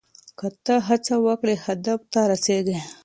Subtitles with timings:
[0.39, 2.77] که ته هڅه وکړې هدف ته رسیږې.